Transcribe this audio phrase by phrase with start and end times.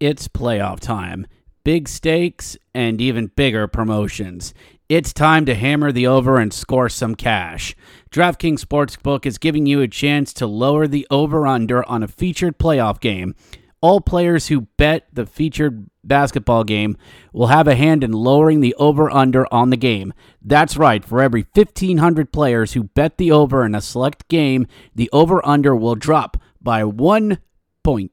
[0.00, 1.26] It's playoff time.
[1.62, 4.54] Big stakes and even bigger promotions.
[4.88, 7.76] It's time to hammer the over and score some cash.
[8.10, 12.58] DraftKings Sportsbook is giving you a chance to lower the over under on a featured
[12.58, 13.34] playoff game.
[13.82, 16.96] All players who bet the featured basketball game
[17.34, 20.14] will have a hand in lowering the over under on the game.
[20.40, 25.10] That's right, for every 1,500 players who bet the over in a select game, the
[25.12, 27.38] over under will drop by one
[27.84, 28.12] point.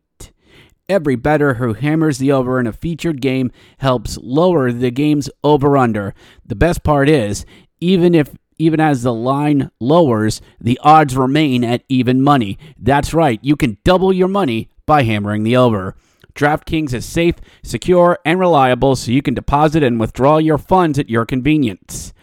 [0.89, 5.75] Every bettor who hammers the over in a featured game helps lower the game's over
[5.75, 6.13] under.
[6.45, 7.45] The best part is,
[7.81, 12.57] even if even as the line lowers, the odds remain at even money.
[12.79, 15.97] That's right, you can double your money by hammering the over.
[16.33, 21.09] DraftKings is safe, secure, and reliable so you can deposit and withdraw your funds at
[21.09, 22.13] your convenience.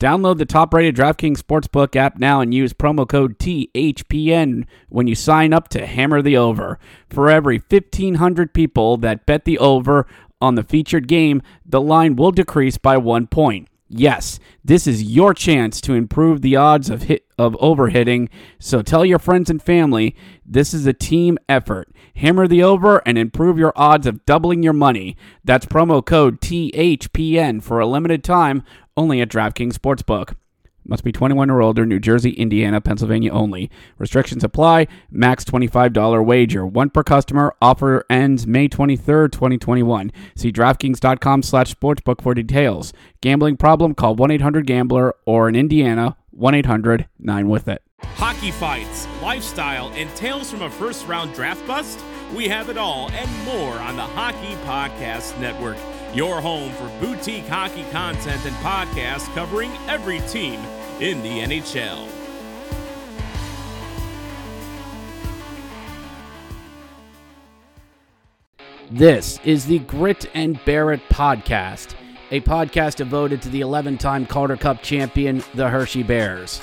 [0.00, 5.16] Download the top rated DraftKings Sportsbook app now and use promo code THPN when you
[5.16, 6.78] sign up to hammer the over.
[7.10, 10.06] For every 1,500 people that bet the over
[10.40, 13.68] on the featured game, the line will decrease by one point.
[13.90, 18.28] Yes, this is your chance to improve the odds of hit of overhitting.
[18.58, 21.88] So tell your friends and family this is a team effort.
[22.16, 25.16] Hammer the over and improve your odds of doubling your money.
[25.42, 28.62] That's promo code THPN for a limited time
[28.98, 30.34] only at DraftKings Sportsbook.
[30.84, 33.70] Must be 21 or older, New Jersey, Indiana, Pennsylvania only.
[33.98, 34.86] Restrictions apply.
[35.10, 36.66] Max $25 wager.
[36.66, 37.54] One per customer.
[37.60, 40.10] Offer ends May 23rd, 2021.
[40.34, 42.94] See DraftKings.com slash sportsbook for details.
[43.20, 43.94] Gambling problem?
[43.94, 47.82] Call 1-800-GAMBLER or in Indiana, 1-800-9-WITH-IT.
[48.04, 51.98] Hockey fights, lifestyle, and tales from a first round draft bust?
[52.34, 55.76] We have it all and more on the Hockey Podcast Network,
[56.14, 60.60] your home for boutique hockey content and podcasts covering every team
[61.00, 62.08] in the NHL.
[68.90, 71.94] This is the Grit and Bear It Podcast,
[72.30, 76.62] a podcast devoted to the 11 time Calder Cup champion, the Hershey Bears.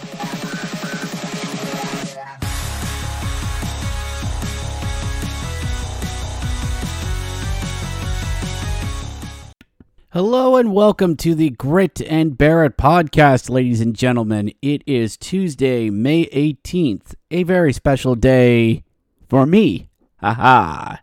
[10.13, 14.51] Hello and welcome to the Grit and Bear It podcast, ladies and gentlemen.
[14.61, 18.83] It is Tuesday, May 18th, a very special day
[19.29, 19.87] for me.
[20.17, 20.97] Haha.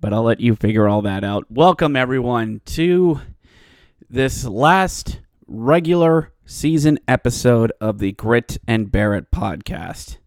[0.00, 1.50] But I'll let you figure all that out.
[1.50, 3.22] Welcome, everyone, to
[4.08, 10.18] this last regular season episode of the Grit and Bear It podcast.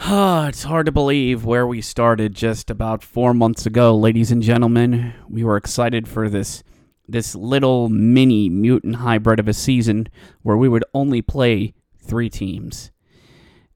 [0.48, 5.14] it's hard to believe where we started just about four months ago, ladies and gentlemen.
[5.28, 6.64] We were excited for this
[7.08, 10.08] this little mini mutant hybrid of a season
[10.42, 12.90] where we would only play three teams.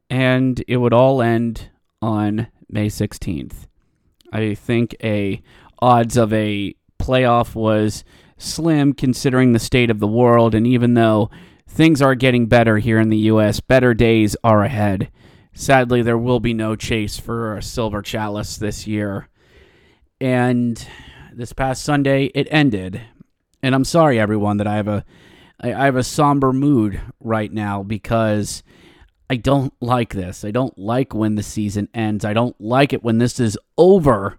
[0.09, 1.71] And it would all end
[2.01, 3.67] on May 16th.
[4.33, 5.43] I think a
[5.81, 8.05] odds of a playoff was
[8.39, 11.31] slim considering the state of the world and even though
[11.69, 15.11] things are getting better here in the US, better days are ahead.
[15.53, 19.29] Sadly, there will be no chase for a silver chalice this year.
[20.21, 20.87] And
[21.33, 23.03] this past Sunday it ended
[23.66, 25.04] and I'm sorry, everyone, that I have a
[25.59, 28.62] I, have a somber mood right now because
[29.28, 30.44] I don't like this.
[30.44, 32.25] I don't like when the season ends.
[32.25, 34.38] I don't like it when this is over.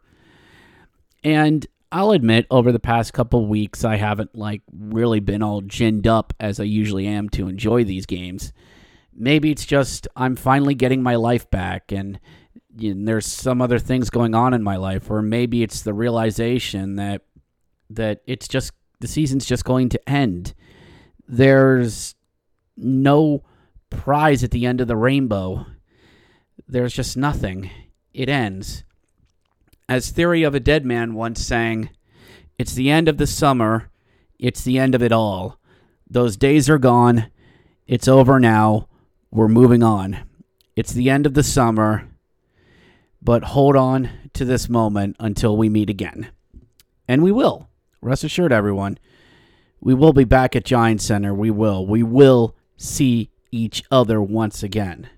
[1.26, 6.08] And I'll admit, over the past couple weeks, I haven't like really been all ginned
[6.08, 8.54] up as I usually am to enjoy these games.
[9.14, 12.18] Maybe it's just I'm finally getting my life back, and,
[12.96, 16.96] know, there's some other things going on in my life, or maybe it's the realization
[16.96, 17.24] that
[17.90, 20.54] that it's just the season's just going to end.
[21.28, 22.16] There's
[22.76, 23.44] no
[23.90, 25.66] prize at the end of the rainbow.
[26.68, 27.70] There's just nothing.
[28.14, 28.84] It ends.
[29.90, 31.90] As Theory of a Deadman once sang,
[32.58, 33.90] it's the end of the summer.
[34.40, 35.60] It's the end of it all.
[36.10, 37.32] Those days are gone.
[37.86, 38.90] It's over now.
[39.32, 40.20] We're moving on.
[40.76, 42.10] It's the end of the summer.
[43.22, 46.30] But hold on to this moment until we meet again.
[47.08, 47.67] And we will.
[48.02, 48.98] Rest assured, everyone.
[49.80, 51.34] We will be back at Giant Center.
[51.34, 51.86] We will.
[51.86, 55.10] We will see each other once again.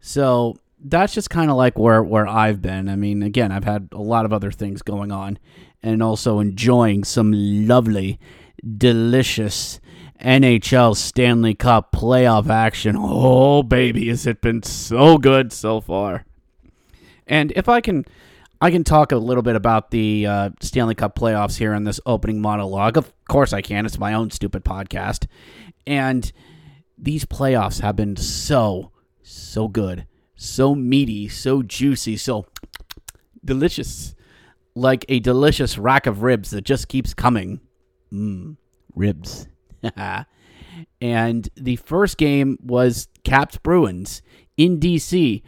[0.00, 2.88] So that's just kind of like where, where I've been.
[2.88, 5.38] I mean, again, I've had a lot of other things going on
[5.82, 7.32] and also enjoying some
[7.66, 8.18] lovely,
[8.76, 9.80] delicious
[10.20, 12.96] NHL Stanley Cup playoff action.
[12.98, 16.24] Oh, baby, has it been so good so far.
[17.26, 18.04] And if I can.
[18.60, 22.00] I can talk a little bit about the uh, Stanley Cup playoffs here in this
[22.06, 22.96] opening monologue.
[22.96, 23.84] Of course, I can.
[23.84, 25.26] It's my own stupid podcast.
[25.86, 26.30] And
[26.96, 28.92] these playoffs have been so,
[29.22, 30.06] so good,
[30.36, 32.46] so meaty, so juicy, so
[33.44, 34.14] delicious.
[34.74, 37.60] Like a delicious rack of ribs that just keeps coming.
[38.12, 38.56] Mmm,
[38.94, 39.46] ribs.
[41.00, 44.22] and the first game was Caps Bruins
[44.56, 45.42] in DC.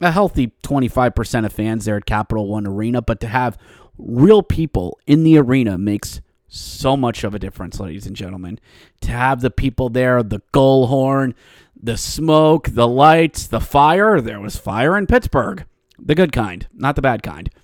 [0.00, 3.56] A healthy 25% of fans there at Capital One Arena, but to have
[3.96, 8.58] real people in the arena makes so much of a difference, ladies and gentlemen.
[9.02, 11.34] To have the people there, the goal horn,
[11.80, 14.20] the smoke, the lights, the fire.
[14.20, 15.64] There was fire in Pittsburgh,
[15.98, 17.50] the good kind, not the bad kind.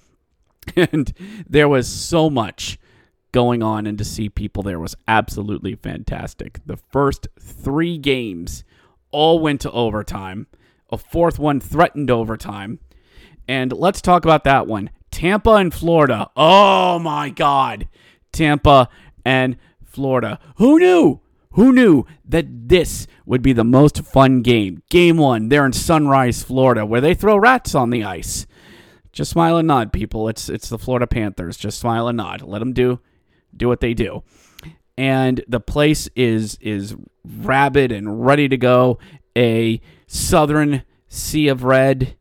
[0.77, 1.13] And
[1.49, 2.79] there was so much
[3.33, 6.61] going on, and to see people there was absolutely fantastic.
[6.67, 8.63] The first three games
[9.11, 10.47] all went to overtime.
[10.93, 12.81] A fourth one threatened overtime.
[13.49, 14.91] And let's talk about that one.
[15.11, 16.31] Tampa and Florida.
[16.37, 17.89] Oh my God.
[18.33, 18.89] Tampa
[19.25, 20.39] and Florida.
[20.57, 21.21] Who knew?
[21.55, 24.83] Who knew that this would be the most fun game?
[24.89, 28.47] Game one, they're in Sunrise, Florida, where they throw rats on the ice.
[29.13, 30.29] Just smile and nod, people.
[30.29, 31.57] It's it's the Florida Panthers.
[31.57, 32.43] Just smile and nod.
[32.43, 33.01] Let them do
[33.57, 34.23] do what they do.
[34.97, 36.95] And the place is is
[37.25, 38.99] rabid and ready to go.
[39.37, 42.17] A southern sea of red,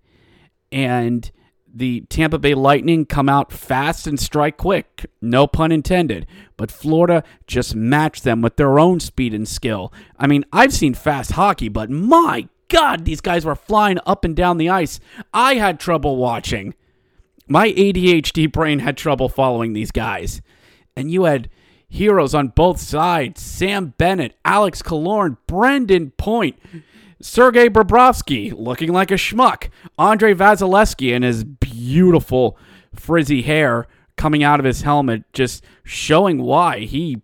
[0.72, 1.32] and
[1.72, 5.06] the Tampa Bay Lightning come out fast and strike quick.
[5.22, 6.28] No pun intended.
[6.58, 9.94] But Florida just matched them with their own speed and skill.
[10.18, 14.36] I mean, I've seen fast hockey, but my God, these guys were flying up and
[14.36, 15.00] down the ice.
[15.34, 16.76] I had trouble watching.
[17.48, 20.42] My ADHD brain had trouble following these guys.
[20.96, 21.50] And you had
[21.88, 26.58] heroes on both sides Sam Bennett, Alex Killorn, Brayden Point.
[27.22, 29.70] Sergei Bobrovsky looking like a schmuck.
[29.98, 32.58] Andrei Vasilevskiy and his beautiful
[32.96, 37.22] frizzy hair coming out of his helmet, just showing why he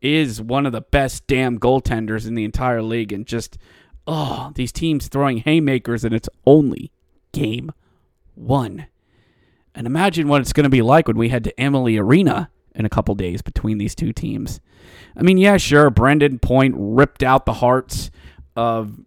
[0.00, 3.12] is one of the best damn goaltenders in the entire league.
[3.12, 3.58] And just,
[4.06, 6.92] oh, these teams throwing haymakers, and it's only
[7.32, 7.72] game
[8.34, 8.86] one.
[9.74, 12.84] And imagine what it's going to be like when we head to Amalie Arena in
[12.84, 14.60] a couple days between these two teams.
[15.16, 18.10] I mean, yeah, sure, Brayden Point ripped out the hearts
[18.54, 18.98] of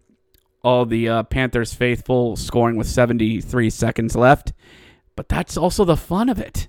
[0.69, 4.53] all the uh, Panthers faithful, scoring with 73 seconds left.
[5.15, 6.67] But that's also the fun of it.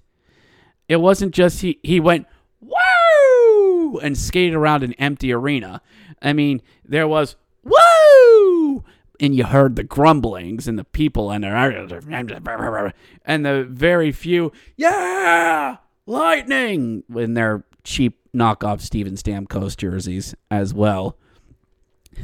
[0.88, 2.26] It wasn't just he, he went,
[2.61, 5.82] woo, and skated around an empty arena.
[6.23, 8.85] I mean, there was, woo,
[9.20, 12.94] and you heard the grumblings and the people and the,
[13.26, 15.76] and the very few, yeah,
[16.06, 21.19] lightning, in their cheap knockoff Steven Stamkos jerseys as well.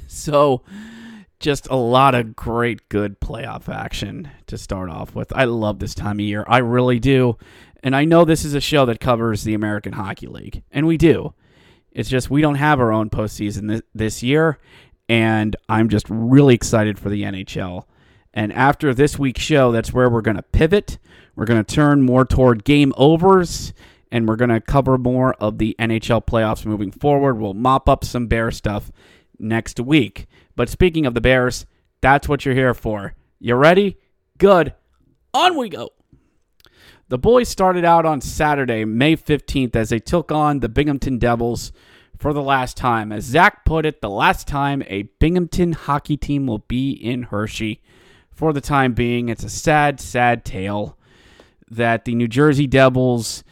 [0.08, 0.62] So,
[1.38, 5.32] just a lot of great, good playoff action to start off with.
[5.34, 6.44] I love this time of year.
[6.46, 7.36] I really do.
[7.82, 10.96] And I know this is a show that covers the American Hockey League, and we
[10.96, 11.34] do.
[11.92, 14.58] It's just we don't have our own postseason this, this year,
[15.08, 17.84] and I'm just really excited for the NHL.
[18.34, 20.98] And after this week's show, that's where we're going to pivot.
[21.36, 23.72] We're going to turn more toward game overs,
[24.10, 27.38] and we're going to cover more of the NHL playoffs moving forward.
[27.38, 28.90] We'll mop up some bear stuff
[29.38, 30.26] next week.
[30.56, 31.66] But speaking of the Bears,
[32.00, 33.14] that's what you're here for.
[33.38, 33.98] You ready?
[34.38, 34.74] Good.
[35.32, 35.90] On we go.
[37.08, 41.70] The boys started out on Saturday, May 15th, as they took on the Binghamton Devils
[42.18, 43.12] for the last time.
[43.12, 47.80] As Zach put it, the last time a Binghamton hockey team will be in Hershey.
[48.32, 50.98] For the time being, it's a sad, sad tale
[51.70, 53.44] that the New Jersey Devils,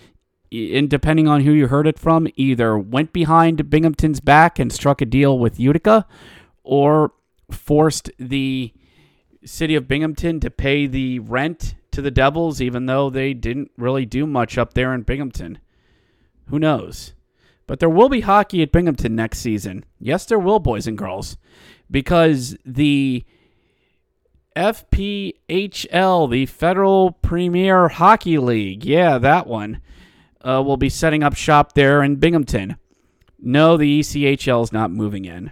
[0.51, 5.01] and depending on who you heard it from, either went behind Binghamton's back and struck
[5.01, 6.07] a deal with Utica,
[6.65, 7.13] or
[7.51, 8.73] forced the
[9.45, 14.05] city of Binghamton to pay the rent to the Devils, even though they didn't really
[14.07, 15.59] do much up there in Binghamton.
[16.49, 17.15] Who knows?
[17.67, 19.85] But there will be hockey at Binghamton next season.
[19.99, 21.37] Yes, there will, boys and girls,
[21.91, 23.25] because the
[24.57, 29.81] FPHL, the Federal Premier Hockey League, yeah, that one,
[30.43, 32.77] uh, will be setting up shop there in Binghamton.
[33.39, 35.51] No, the ECHL is not moving in.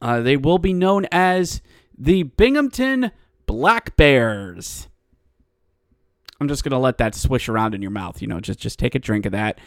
[0.00, 1.60] Uh, they will be known as
[1.96, 3.10] the Binghamton
[3.46, 4.88] Black Bears.
[6.40, 8.22] I'm just gonna let that swish around in your mouth.
[8.22, 9.58] You know, just just take a drink of that,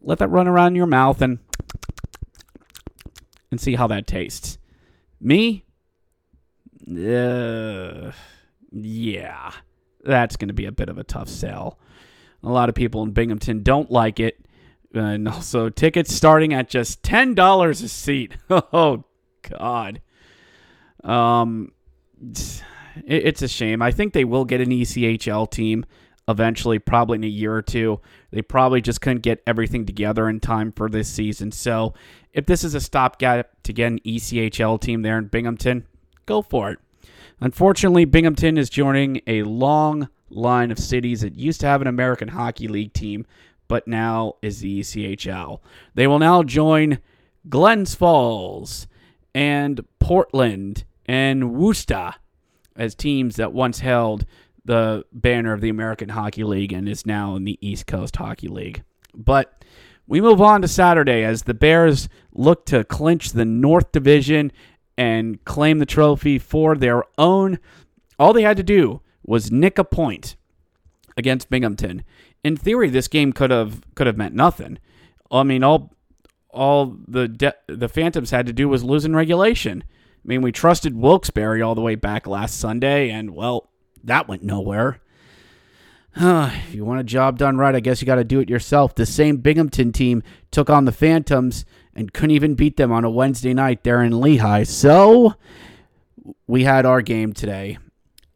[0.00, 1.38] let that run around your mouth, and
[3.50, 4.58] and see how that tastes.
[5.20, 5.64] Me,
[6.88, 8.12] uh,
[8.72, 9.52] yeah,
[10.02, 11.78] that's gonna be a bit of a tough sell.
[12.42, 14.46] A lot of people in Binghamton don't like it,
[14.94, 18.36] and also tickets starting at just ten dollars a seat.
[18.50, 19.04] Oh
[19.48, 20.00] God.
[21.02, 21.72] Um,
[23.06, 23.82] it's a shame.
[23.82, 25.84] I think they will get an ECHL team
[26.28, 28.00] eventually, probably in a year or two.
[28.30, 31.52] They probably just couldn't get everything together in time for this season.
[31.52, 31.94] So,
[32.32, 35.86] if this is a stopgap to get an ECHL team there in Binghamton,
[36.26, 36.78] go for it.
[37.40, 42.28] Unfortunately, Binghamton is joining a long line of cities that used to have an American
[42.28, 43.26] Hockey League team,
[43.68, 45.60] but now is the ECHL.
[45.94, 46.98] They will now join
[47.48, 48.86] Glens Falls
[49.34, 52.14] and Portland and Worcester
[52.76, 54.26] as teams that once held
[54.64, 58.48] the banner of the American Hockey League and is now in the East Coast Hockey
[58.48, 58.82] League.
[59.14, 59.64] But
[60.06, 64.52] we move on to Saturday as the Bears look to clinch the North Division
[64.96, 67.58] and claim the trophy for their own.
[68.18, 70.36] All they had to do was nick a point
[71.16, 72.04] against Binghamton.
[72.42, 74.78] In theory, this game could have could have meant nothing.
[75.30, 75.92] I mean, all
[76.54, 79.84] all the de- the Phantoms had to do was lose in regulation.
[79.86, 83.68] I mean, we trusted Wilkes-Barre all the way back last Sunday, and well,
[84.02, 85.00] that went nowhere.
[86.16, 88.94] if you want a job done right, I guess you got to do it yourself.
[88.94, 93.10] The same Binghamton team took on the Phantoms and couldn't even beat them on a
[93.10, 94.62] Wednesday night there in Lehigh.
[94.62, 95.34] So
[96.46, 97.78] we had our game today,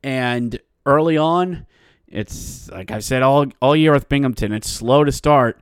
[0.03, 1.67] and early on,
[2.07, 4.53] it's like i said all all year with Binghamton.
[4.53, 5.61] It's slow to start,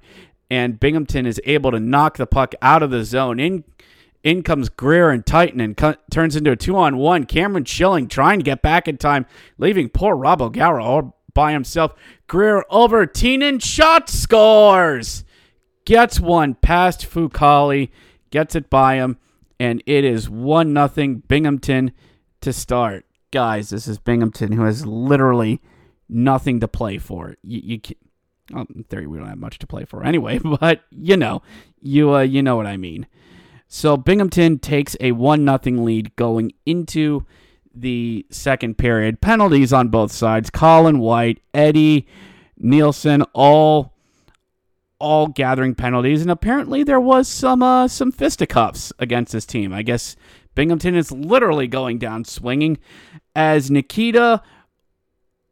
[0.51, 3.41] and Binghamton is able to knock the puck out of the zone.
[3.41, 3.65] In
[4.23, 5.79] in comes Greer and Titan and
[6.11, 7.27] turns into a two on one.
[7.27, 9.25] Cameron Schilling trying to get back in time,
[9.57, 11.93] leaving poor Rob O'Gara all by himself.
[12.27, 15.23] Greer over Teenan shot scores.
[15.85, 17.89] Gets one past Fucale,
[18.31, 19.19] gets it by him,
[19.61, 21.93] and it is one nothing Binghamton
[22.41, 23.07] to start.
[23.31, 25.61] Guys, this is Binghamton who has literally
[26.09, 27.37] nothing to play for.
[27.43, 27.81] You, you
[28.53, 31.43] well, in theory, we don't have much to play for anyway, but you know,
[31.81, 33.07] you uh, you know what I mean.
[33.69, 37.27] So Binghamton takes a one nothing lead going into
[37.75, 39.21] the second period.
[39.21, 40.51] Penalties on both sides.
[40.51, 42.07] Colin White, Eddie
[42.57, 43.93] Nielsen, all
[44.99, 49.73] all gathering penalties, and apparently there was some uh, some fisticuffs against this team.
[49.73, 50.17] I guess
[50.55, 52.79] Binghamton is literally going down swinging
[53.35, 54.43] as Nikita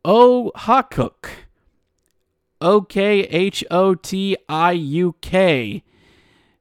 [0.05, 1.29] Okhotiuk
[2.61, 5.83] O K H O T I U K.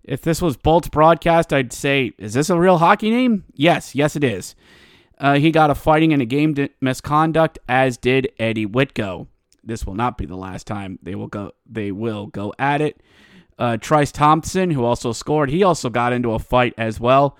[0.03, 3.45] If this was Bolt's broadcast, I'd say, is this a real hockey name?
[3.53, 4.53] Yes, yes, it is.
[5.17, 9.27] Uh, he got a fighting and a game misconduct, as did Eddie Wittchow.
[9.63, 11.53] This will not be the last time they will go.
[11.65, 13.01] They will go at it.
[13.57, 17.37] Uh, Tyce Thompson, who also scored, he also got into a fight as well.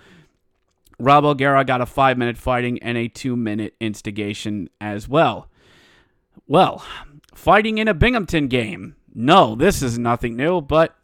[1.00, 5.50] Rob O'Gara got a five minute fighting and a two minute instigation as well.
[6.48, 6.86] Well,
[7.34, 8.96] fighting in a Binghamton game.
[9.14, 10.96] No, this is nothing new, but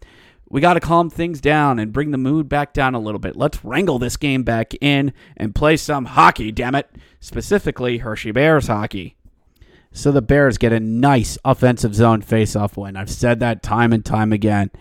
[0.50, 3.36] we got to calm things down and bring the mood back down a little bit.
[3.36, 6.90] Let's wrangle this game back in and play some hockey, damn it.
[7.20, 9.16] Specifically, Hershey Bears hockey.
[9.92, 12.96] So the Bears get a nice offensive zone faceoff win.
[12.96, 14.72] I've said that time and time again.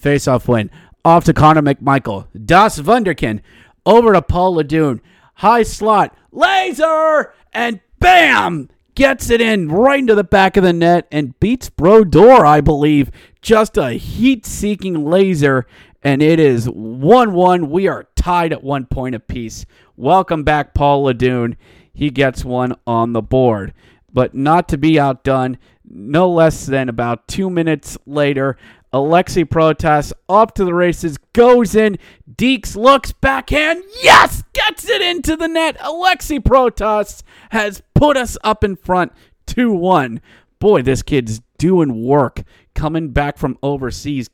[0.00, 0.70] Faceoff win.
[1.04, 2.26] Off to Connor McMichael.
[2.44, 3.40] Das Wunderkind.
[3.84, 5.00] Over to Paul LaDue.
[5.34, 6.16] High slot.
[6.32, 7.32] Laser!
[7.52, 8.68] And bam!
[8.96, 13.10] Gets it in right into the back of the net and beats Brodeur, I believe.
[13.42, 15.66] Just a heat seeking laser,
[16.02, 17.70] and it is 1 1.
[17.70, 19.66] We are tied at one point apiece.
[19.98, 21.56] Welcome back, Paul LaDue.
[21.92, 23.74] He gets one on the board.
[24.14, 28.56] But not to be outdone, no less than about two minutes later,
[28.92, 31.98] Alexi Protas up to the races, goes in.
[32.34, 33.82] Deeks looks backhand.
[34.02, 34.42] Yes!
[34.52, 35.78] Gets it into the net.
[35.78, 39.12] Alexi Protas has put us up in front
[39.46, 40.20] 2 1.
[40.58, 42.42] Boy, this kid's doing work
[42.74, 44.30] coming back from overseas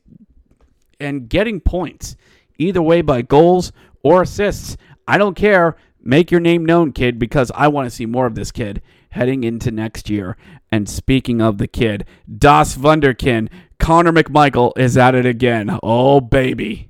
[1.01, 2.17] and getting points,
[2.59, 4.77] either way by goals or assists.
[5.07, 5.77] I don't care.
[6.01, 9.45] Make your name known, kid, because I want to see more of this kid heading
[9.45, 10.37] into next year.
[10.71, 12.07] And speaking of the kid,
[12.39, 13.49] Das Wunderkind
[13.83, 15.77] Connor McMichael is at it again.
[15.83, 16.89] Oh, baby.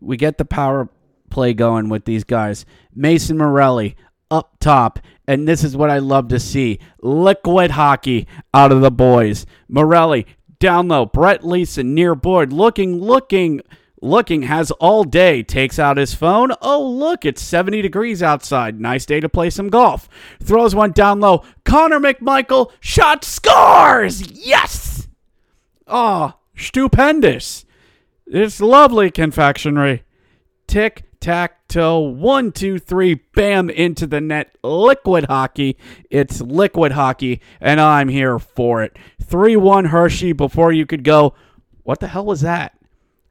[0.00, 0.88] We get the power
[1.30, 2.66] play going with these guys.
[2.92, 3.94] Mason Morelli
[4.32, 4.98] up top.
[5.28, 9.46] And this is what I love to see liquid hockey out of the boys.
[9.68, 10.26] Morelli
[10.58, 11.06] down low.
[11.06, 12.52] Brett Leason near board.
[12.52, 13.60] Looking, looking,
[14.02, 16.50] looking has all day, takes out his phone.
[16.60, 18.80] Oh, look, it's 70 degrees outside.
[18.80, 20.08] Nice day to play some golf.
[20.42, 21.44] Throws one down low.
[21.64, 24.32] Connor McMichael shot scores.
[24.32, 24.93] Yes.
[25.86, 27.64] Oh, stupendous.
[28.26, 30.02] It's lovely confectionery.
[30.66, 32.00] Tick tack toe.
[32.00, 34.56] One, two, three, bam, into the net.
[34.62, 35.76] Liquid hockey.
[36.10, 38.96] It's liquid hockey, and I'm here for it.
[39.22, 41.34] 3 1 Hershey before you could go.
[41.82, 42.78] What the hell was that?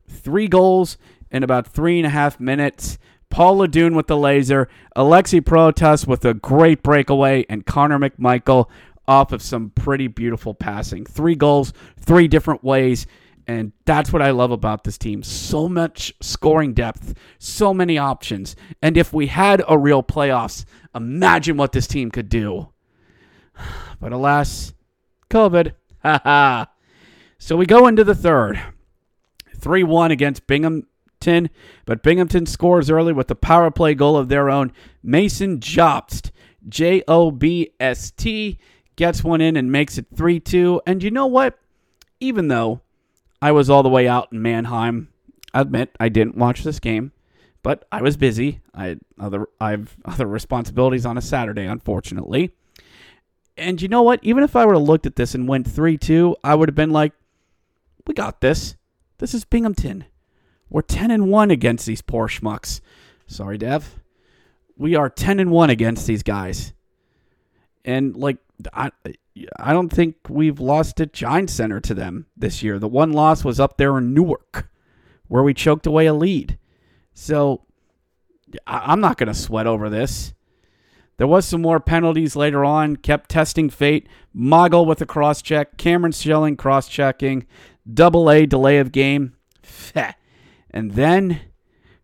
[0.08, 0.98] Three goals
[1.32, 2.98] in about three and a half minutes.
[3.30, 8.70] Paul LaDue with the laser, Alexi Protas with a great breakaway, and Connor McMichael
[9.08, 11.06] off of some pretty beautiful passing.
[11.06, 13.06] Three goals, three different ways.
[13.46, 15.22] And that's what I love about this team.
[15.22, 18.56] So much scoring depth, so many options.
[18.82, 20.64] And if we had a real playoffs,
[20.96, 22.70] imagine what this team could do.
[24.00, 24.74] But alas,
[25.30, 25.74] COVID.
[26.04, 26.70] ha.
[27.38, 28.62] so we go into the third.
[29.64, 31.50] 3 1 against Binghamton,
[31.86, 34.74] but Binghamton scores early with the power play goal of their own.
[35.02, 36.32] Mason Jobst,
[36.68, 38.60] J O B S T,
[38.96, 40.82] gets one in and makes it 3 2.
[40.86, 41.58] And you know what?
[42.20, 42.82] Even though
[43.42, 45.10] I was all the way out in Manheim,
[45.54, 47.12] I admit I didn't watch this game,
[47.62, 48.62] but I was busy.
[48.74, 52.54] I had other I've other responsibilities on a Saturday, unfortunately.
[53.56, 54.20] And you know what?
[54.24, 56.76] Even if I would have looked at this and went 3 2, I would have
[56.76, 57.14] been like,
[58.08, 58.76] we got this.
[59.20, 60.06] This is Binghamton.
[60.70, 62.82] We're 10 and 1 against these poor schmucks.
[63.28, 64.00] Sorry, Dev.
[64.76, 66.74] We are 10 and 1 against these guys.
[67.86, 68.38] And like
[68.74, 68.92] I
[69.60, 72.80] I don't think we've lost at Giant Center to them this year.
[72.80, 74.70] The one loss was up there in Newark
[75.28, 76.58] where we choked away a lead.
[77.14, 77.66] So
[78.68, 80.34] I'm not going to sweat over this.
[81.18, 82.98] There was some more penalties later on.
[82.98, 84.08] Kept testing fate.
[84.36, 85.78] Moggle with a cross check.
[85.78, 87.46] Cameron Schilling cross checking
[87.92, 89.36] double A delay of game.
[90.76, 91.42] And then,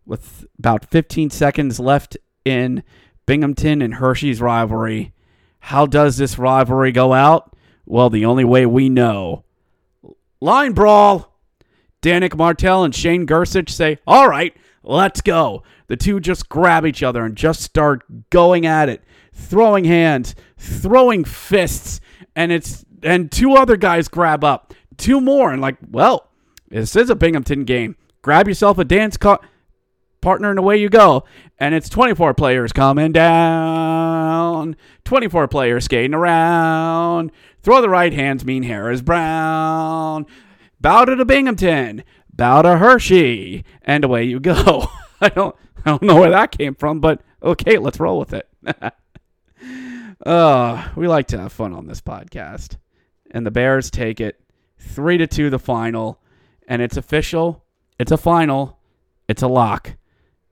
[0.06, 2.82] with about 15 seconds left in
[3.26, 5.12] Binghamton and Hershey's rivalry,
[5.60, 7.56] how does this rivalry go out?
[7.86, 9.44] Well, the only way we know.
[10.40, 11.36] Line brawl.
[12.02, 15.62] Danick Martel and Shane Gersich say, All right, let's go.
[15.88, 21.24] The two just grab each other and just start going at it, throwing hands, throwing
[21.24, 22.00] fists,
[22.34, 26.28] and it's and two other guys grab up two more and like, well,
[26.68, 27.96] this is a Binghamton game.
[28.22, 29.40] Grab yourself a dance co-
[30.20, 31.24] partner and away you go.
[31.58, 34.19] And it's 24 players coming down,
[35.04, 37.32] 24 players skating around.
[37.62, 40.26] Throw the right hands, mean hair is brown.
[40.80, 44.88] Bow to the Binghamton, bow to Hershey, and away you go.
[45.20, 48.48] I don't, I don't know where that came from, but okay, let's roll with it.
[50.26, 52.76] uh, we like to have fun on this podcast.
[53.30, 54.40] And the Bears take it
[54.80, 56.20] Three to two, the final,
[56.66, 57.64] and it's official.
[57.98, 58.78] It's a final.
[59.28, 59.96] It's a lock.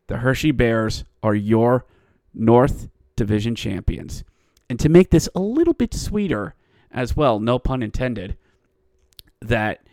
[0.07, 1.87] The Hershey Bears are your
[2.35, 2.89] North
[3.19, 4.25] Division champions.
[4.71, 6.55] And to make this a little bit sweeter
[6.91, 8.37] as well, no pun intended,
[9.43, 9.87] that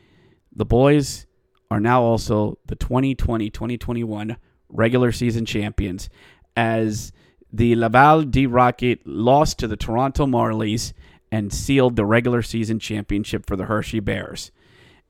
[0.53, 1.25] the boys
[1.71, 4.37] are now also the 2020 2021
[4.69, 6.09] regular season champions
[6.55, 7.11] as
[7.51, 10.93] the Laval D Rocket lost to the Toronto Marlies
[11.31, 14.51] and sealed the regular season championship for the Hershey Bears.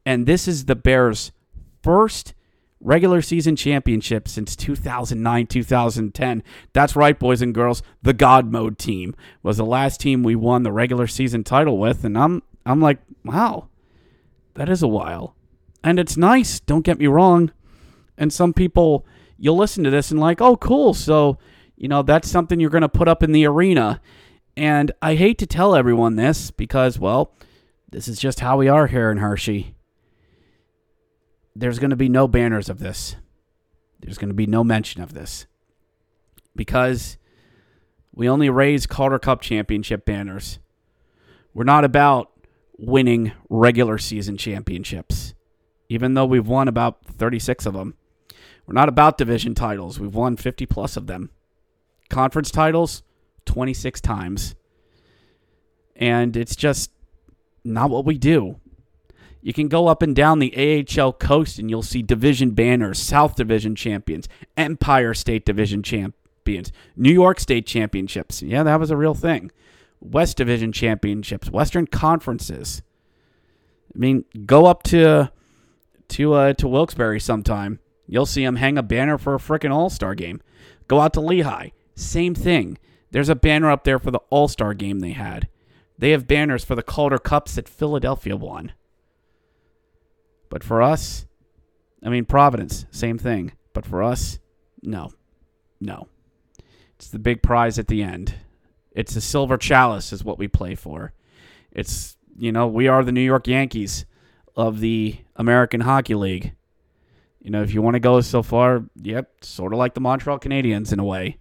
[0.05, 1.31] And this is the Bears'
[1.83, 2.33] first
[2.85, 7.81] regular season championship since 2009 2010 that's right boys and girls.
[8.01, 12.03] The god mode team was the last team we won the regular season title with
[12.03, 13.69] and i'm i'm like wow
[14.55, 15.35] that is a while.
[15.83, 17.51] And it's nice don't get me wrong.
[18.17, 19.05] And some people
[19.37, 20.93] you'll listen to this and like oh cool.
[20.93, 21.37] So
[21.75, 24.01] you know that's something you're going to put up in the arena.
[24.57, 27.33] And I hate to tell everyone this because, well,
[27.91, 29.74] this is just how we are here in Hershey.
[31.55, 33.15] There's going to be no banners of this.
[33.99, 35.47] There's going to be no mention of this.
[36.55, 37.17] Because
[38.13, 40.59] we only raise Calder Cup championship banners.
[41.53, 42.31] We're not about
[42.77, 45.33] winning regular season championships,
[45.89, 47.95] even though we've won about 36 of them.
[48.65, 49.99] We're not about division titles.
[49.99, 51.29] We've won 50 plus of them.
[52.09, 53.03] Conference titles,
[53.45, 54.55] 26 times.
[55.95, 56.91] And it's just
[57.63, 58.59] not what we do.
[59.45, 63.35] You can go up and down the AHL coast and you'll see division banners, South
[63.35, 64.27] Division champions,
[64.57, 68.41] Empire State Division champions, New York State championships.
[68.41, 69.51] Yeah, that was a real thing.
[70.01, 72.81] West Division championships, Western conferences.
[73.93, 75.31] I mean, go up to
[76.07, 77.77] to uh, to Wilkes-Barre sometime.
[78.07, 80.41] You'll see them hang a banner for a freaking All Star game.
[80.87, 82.79] Go out to Lehigh, same thing.
[83.11, 85.47] There's a banner up there for the All Star game they had.
[85.99, 88.73] They have banners for the Calder Cups that Philadelphia won.
[90.49, 91.25] But for us,
[92.03, 93.53] I mean, Providence, same thing.
[93.73, 94.39] But for us,
[94.81, 95.11] no.
[95.81, 96.07] No.
[96.95, 98.35] It's the big prize at the end.
[98.91, 101.13] It's the silver chalice, is what we play for.
[101.71, 104.05] It's, you know, we are the New York Yankees
[104.55, 106.53] of the American Hockey League.
[107.41, 110.39] You know, if you want to go so far, yep, sort of like the Montreal
[110.39, 111.37] Canadiens in a way.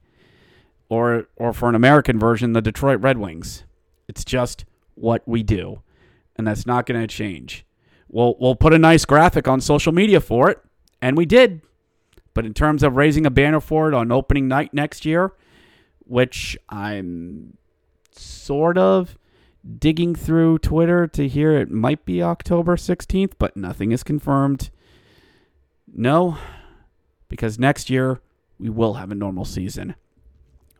[0.90, 3.64] Or or for an American version, the Detroit Red Wings.
[4.06, 4.64] It's just
[4.94, 5.82] what we do.
[6.36, 7.64] And that's not going to change.
[8.14, 10.60] We'll we'll put a nice graphic on social media for it,
[11.02, 11.62] and we did.
[12.32, 15.32] But in terms of raising a banner for it on opening night next year,
[15.98, 17.56] which I'm
[18.12, 19.18] sort of
[19.78, 24.70] digging through Twitter to hear it might be October 16th, but nothing is confirmed.
[25.92, 26.38] No,
[27.28, 28.20] because next year
[28.60, 29.96] we will have a normal season.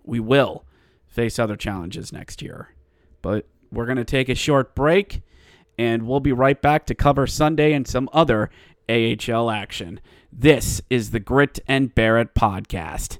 [0.04, 0.64] We will
[1.04, 2.68] face other challenges next year.
[3.22, 5.22] But we're going to take a short break
[5.78, 8.50] and we'll be right back to cover Sunday and some other
[8.88, 10.00] AHL action.
[10.32, 13.18] This is the Grit and Bear It podcast.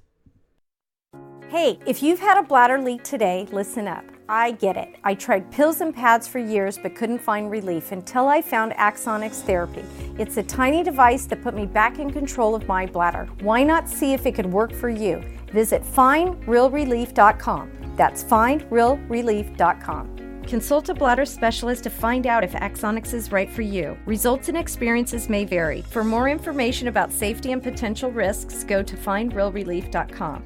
[1.49, 4.05] Hey, if you've had a bladder leak today, listen up.
[4.29, 4.97] I get it.
[5.05, 9.43] I tried pills and pads for years but couldn't find relief until I found Axonics
[9.43, 9.85] Therapy.
[10.19, 13.29] It's a tiny device that put me back in control of my bladder.
[13.41, 15.23] Why not see if it could work for you?
[15.53, 17.71] Visit findrealrelief.com.
[17.97, 20.24] That's findrealrelief.com.
[20.47, 23.99] Consult a bladder specialist to find out if Axonics is right for you.
[24.07, 25.83] Results and experiences may vary.
[25.91, 30.45] For more information about safety and potential risks, go to findrealrelief.com.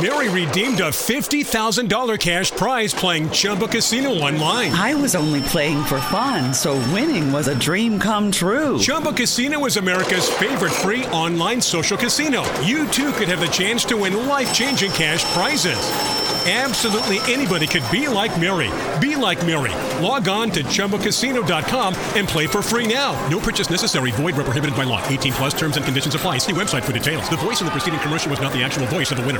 [0.00, 4.72] Mary redeemed a $50,000 cash prize playing Chumba Casino online.
[4.72, 8.78] I was only playing for fun, so winning was a dream come true.
[8.78, 12.42] Chumba Casino is America's favorite free online social casino.
[12.62, 16.21] You too could have the chance to win life changing cash prizes.
[16.44, 18.68] Absolutely anybody could be like Mary.
[18.98, 19.70] Be like Mary.
[20.04, 23.12] Log on to ChumbaCasino.com and play for free now.
[23.28, 24.10] No purchase necessary.
[24.10, 25.00] Void where prohibited by law.
[25.06, 26.38] 18 plus terms and conditions apply.
[26.38, 27.30] See website for details.
[27.30, 29.38] The voice in the preceding commercial was not the actual voice of the winner.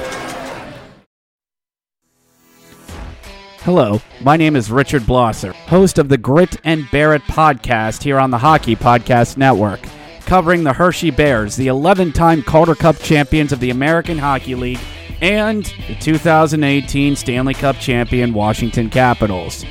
[3.65, 8.19] Hello, my name is Richard Blosser, host of the Grit and Bear It podcast here
[8.19, 9.81] on the Hockey Podcast Network,
[10.27, 14.81] covering the Hershey Bears, the 11 time Calder Cup champions of the American Hockey League,
[15.23, 19.65] and the 2018 Stanley Cup champion Washington Capitals.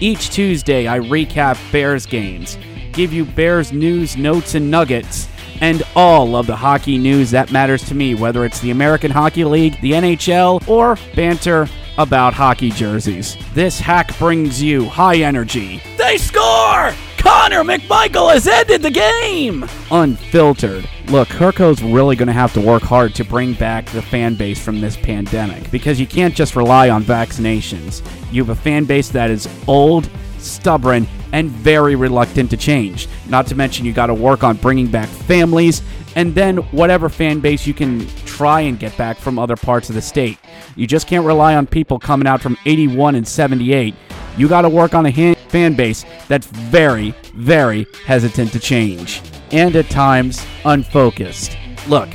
[0.00, 2.58] Each Tuesday, I recap Bears games,
[2.92, 5.28] give you Bears news, notes, and nuggets,
[5.60, 9.44] and all of the hockey news that matters to me, whether it's the American Hockey
[9.44, 13.36] League, the NHL, or banter about hockey jerseys.
[13.52, 15.80] This hack brings you high energy.
[15.96, 16.92] They score!
[17.24, 19.66] Connor McMichael has ended the game!
[19.90, 20.86] Unfiltered.
[21.06, 24.62] Look, Herco's really going to have to work hard to bring back the fan base
[24.62, 28.06] from this pandemic because you can't just rely on vaccinations.
[28.30, 33.08] You have a fan base that is old, stubborn, and very reluctant to change.
[33.26, 35.82] Not to mention, you got to work on bringing back families
[36.16, 39.94] and then whatever fan base you can try and get back from other parts of
[39.94, 40.38] the state.
[40.76, 43.94] You just can't rely on people coming out from 81 and 78.
[44.36, 49.22] You got to work on a han- fan base that's very, very hesitant to change
[49.52, 51.56] and at times unfocused.
[51.86, 52.08] Look,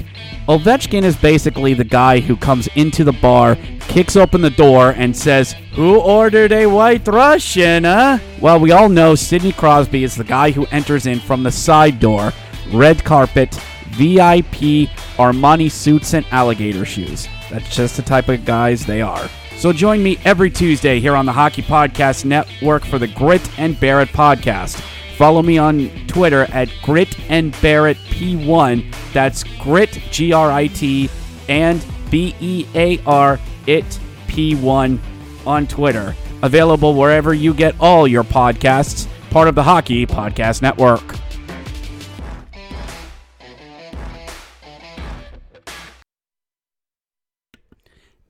[0.47, 5.15] Ovechkin is basically the guy who comes into the bar, kicks open the door, and
[5.15, 8.17] says, Who ordered a white Russian, huh?
[8.41, 11.99] Well, we all know Sidney Crosby is the guy who enters in from the side
[11.99, 12.34] door,
[12.73, 13.53] red carpet,
[13.91, 17.27] VIP, Armani suits, and alligator shoes.
[17.51, 19.29] That's just the type of guys they are.
[19.60, 23.78] So join me every Tuesday here on the Hockey Podcast Network for the Grit and
[23.78, 24.80] Bear It podcast.
[25.17, 28.95] Follow me on Twitter at Grit and Bear It P1.
[29.12, 31.10] That's Grit G R I T
[31.50, 34.98] and B E A R It P1
[35.45, 36.15] on Twitter.
[36.41, 41.04] Available wherever you get all your podcasts, part of the Hockey Podcast Network.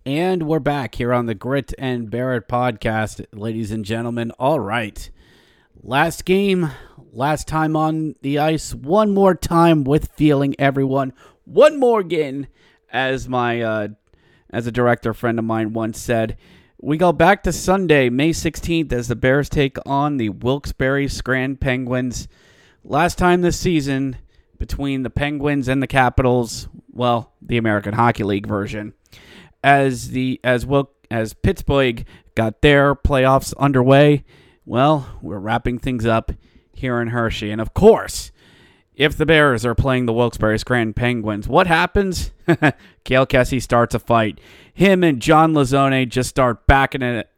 [0.09, 4.31] And we're back here on the Grit and Bear It podcast, ladies and gentlemen.
[4.39, 5.07] All right.
[5.83, 6.71] Last game,
[7.13, 11.13] last time on the ice, one more time with feeling everyone.
[11.45, 12.47] One more again,
[12.91, 13.87] as my uh,
[14.49, 16.37] as a director friend of mine once said.
[16.81, 21.57] We go back to Sunday, May 16th, as the Bears take on the Wilkes-Barre Scranton
[21.57, 22.27] Penguins.
[22.83, 24.17] Last time this season
[24.57, 28.95] between the Penguins and the Capitals, well, the American Hockey League version
[29.63, 34.23] as the as well as Pittsburgh got their playoffs underway.
[34.65, 36.31] Well, we're wrapping things up
[36.73, 38.31] here in Hershey, and of course,
[38.93, 42.31] if the Bears are playing the Wilkes-Barre Scranton Penguins, what happens?
[43.05, 44.39] Kale Kessy starts a fight.
[44.73, 47.29] Him and John Lazzone just start backing it,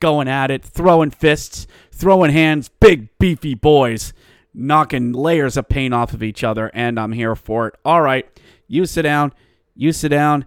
[0.00, 2.70] going at it, throwing fists, throwing hands.
[2.80, 4.12] Big beefy boys.
[4.56, 7.74] knocking layers of paint off of each other, and I'm here for it.
[7.84, 8.26] All right,
[8.66, 9.32] you sit down.
[9.74, 10.46] You sit down.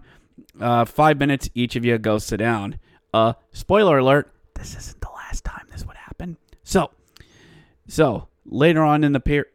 [0.60, 2.78] Uh, five minutes, each of you go sit down.
[3.14, 6.36] Uh, spoiler alert: this isn't the last time this would happen.
[6.62, 6.90] So,
[7.88, 9.46] so later on in the per-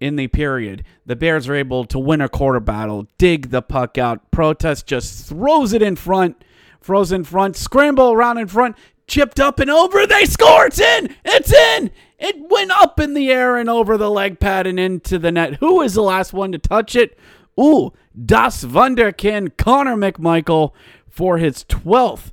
[0.00, 3.98] in the period, the Bears are able to win a quarter battle, dig the puck
[3.98, 4.30] out.
[4.30, 6.42] Protas just throws it in front,
[6.80, 10.06] throws in front, scramble around in front, chipped up and over.
[10.06, 10.66] They score.
[10.66, 11.14] It's in.
[11.24, 11.90] It's in.
[12.18, 15.56] It went up in the air and over the leg pad and into the net.
[15.56, 17.18] Who is the last one to touch it?
[17.58, 17.92] Ooh,
[18.24, 20.72] Das Wunderkind, Connor McMichael
[21.08, 22.30] for his 12th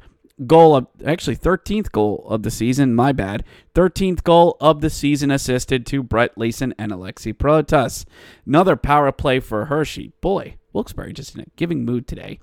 [0.47, 2.95] goal of actually 13th goal of the season.
[2.95, 3.43] My bad.
[3.75, 8.05] 13th goal of the season assisted to Brett Leason and Alexi Protas.
[8.45, 10.12] Another power play for Hershey.
[10.21, 12.39] Boy, Wilkes-Barre just in a giving mood today.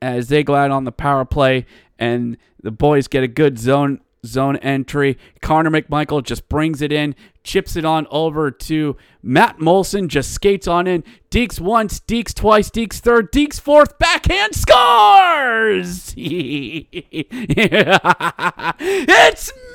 [0.00, 1.66] As they go out on the power play
[1.98, 5.18] and the boys get a good zone zone entry.
[5.40, 10.68] Connor McMichael just brings it in, chips it on over to Matt Moulson, just skates
[10.68, 11.04] on in.
[11.30, 16.14] Deeks once, Deeks twice, Deeks third, Deeks fourth, backhand scores!
[16.16, 16.92] it's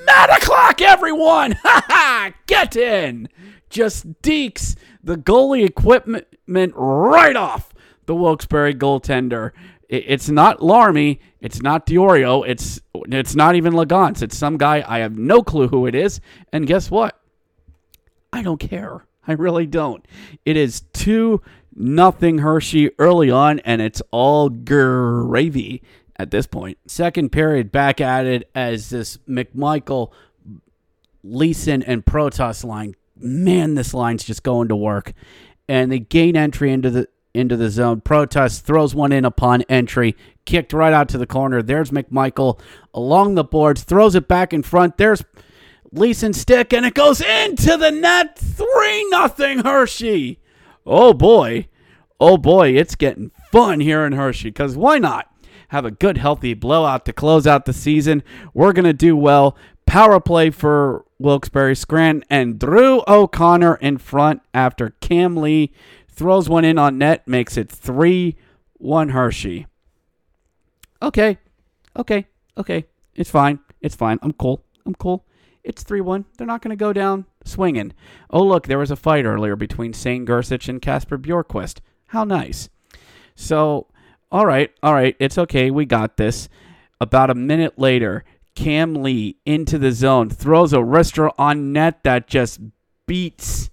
[0.06, 1.56] Matt o'clock, everyone!
[2.48, 3.30] Get in!
[3.70, 6.28] Just Deeks, the goalie equipment
[6.76, 7.74] right off
[8.06, 9.52] the Wilkes-Barre goaltender.
[9.92, 11.20] It's not Larmy.
[11.42, 12.44] It's not D'Orio.
[12.44, 14.24] It's it's not even Lagacé.
[14.24, 16.22] It's some guy I have no clue who it is.
[16.54, 17.20] And guess what?
[18.32, 19.06] I don't care.
[19.28, 20.06] I really don't.
[20.46, 21.42] It is two
[21.76, 25.84] nothing Hershey early on, and it's all gravy
[26.16, 26.78] at this point.
[26.88, 30.12] Second period, back at it as this McMichael,
[31.22, 32.96] Leason, and Protas line.
[33.18, 35.12] Man, this line's just going to work,
[35.68, 38.02] and they gain entry into the into the zone.
[38.02, 40.16] Protas throws one in upon entry,
[40.46, 41.62] kicked right out to the corner.
[41.62, 42.60] There's McMichael
[42.94, 44.98] along the boards, throws it back in front.
[44.98, 45.24] There's
[45.94, 48.40] Leason stick, and it goes into the net.
[48.40, 50.40] Three nothing Hershey.
[50.86, 51.68] Oh boy,
[52.20, 54.50] oh boy, it's getting fun here in Hershey.
[54.50, 55.28] Because why not
[55.68, 58.24] have a good healthy blowout to close out the season?
[58.54, 59.58] We're gonna do well.
[59.86, 65.74] Power play for Wilkes-Barre Scranton and Drew O'Connor in front after Cam Lee
[66.22, 68.36] throws one in on net, makes it 3
[68.74, 69.66] 1 Hershey.
[71.02, 71.40] Okay,
[71.98, 72.86] okay, okay.
[73.16, 73.58] It's fine.
[73.82, 74.20] It's fine.
[74.22, 74.64] I'm cool.
[74.86, 75.26] I'm cool.
[75.64, 76.26] It's 3 1.
[76.38, 77.94] They're not going to go down swinging.
[78.30, 80.28] Oh, look, there was a fight earlier between St.
[80.28, 81.80] Gersich and Kasper Björkqvist.
[82.06, 82.70] How nice.
[83.34, 83.88] So,
[84.32, 85.16] all right, all right.
[85.18, 85.72] It's okay.
[85.72, 86.50] We got this.
[87.00, 92.28] About a minute later, Cam Lee into the zone, throws a wrister on net that
[92.28, 92.60] just
[93.08, 93.71] beats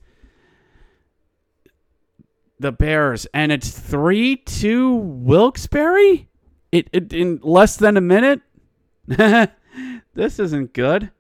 [2.59, 6.29] the Bears, and it's three two Wilkes-Barre.
[6.71, 8.41] It, it in less than a minute.
[9.07, 11.11] this isn't good.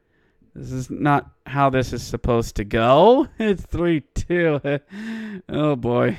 [0.54, 3.28] This is not how this is supposed to go.
[3.38, 4.60] It's three two.
[5.48, 6.18] oh boy,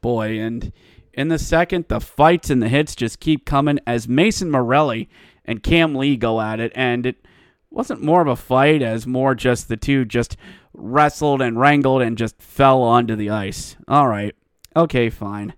[0.00, 0.72] boy, and
[1.12, 5.08] in the second, the fights and the hits just keep coming as Mason Morelli
[5.44, 7.26] and Cam Lee go at it, and it
[7.70, 10.36] wasn't more of a fight as more just the two just
[10.76, 13.76] wrestled and wrangled and just fell onto the ice.
[13.88, 14.34] All right.
[14.74, 15.54] Okay, fine.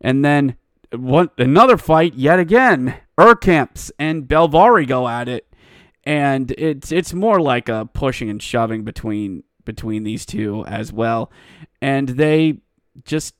[0.00, 0.56] And then
[0.92, 2.96] one another fight yet again.
[3.18, 5.46] Urkamps and Belvari go at it.
[6.04, 11.32] And it's it's more like a pushing and shoving between between these two as well.
[11.80, 12.58] And they
[13.04, 13.34] just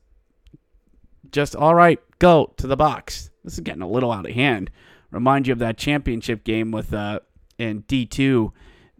[1.31, 3.31] just all right, go to the box.
[3.45, 4.71] This is getting a little out of hand.
[5.11, 7.21] Remind you of that championship game with uh
[7.59, 8.53] in D2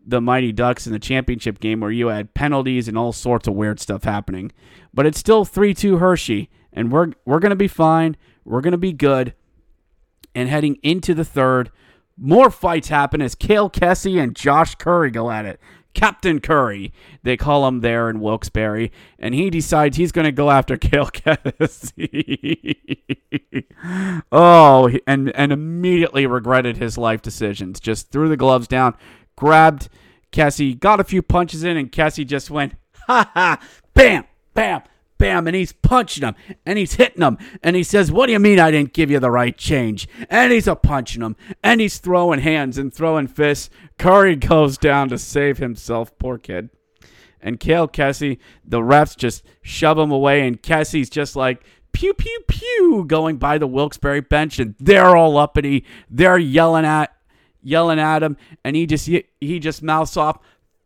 [0.07, 3.55] the Mighty Ducks in the championship game where you had penalties and all sorts of
[3.55, 4.53] weird stuff happening.
[4.93, 8.17] But it's still 3-2 Hershey and we're we're going to be fine.
[8.45, 9.33] We're going to be good.
[10.35, 11.71] And heading into the third,
[12.17, 15.61] more fights happen as Kale Kessy and Josh Currie go at it.
[15.95, 20.51] Captain Currie, they call him there in Wilkes-Barre, and he decides he's going to go
[20.51, 22.75] after Kale Kessy.
[24.33, 27.79] oh, and and immediately regretted his life decisions.
[27.79, 28.97] Just threw the gloves down,
[29.37, 29.89] grabbed
[30.33, 32.75] Kessy, got a few punches in, and Kessy just went,
[33.07, 33.61] ha ha,
[33.95, 34.83] bam, bam,
[35.19, 36.35] bam, and he's punching him,
[36.67, 39.21] and he's hitting him, and he says, What do you mean I didn't give you
[39.21, 40.09] the right change?
[40.29, 43.71] And he's a punching him, and he's throwing hands and throwing fists.
[43.99, 46.71] Currie goes down to save himself, poor kid.
[47.41, 52.41] And Kale Kessy, the refs just shove him away, and Kessy's just like, pew pew
[52.49, 55.85] pew going by the Wilkes-Barre bench and they're all uppity.
[56.11, 57.14] They're yelling at
[57.65, 60.39] yelling at him, and he just he, he just mouths off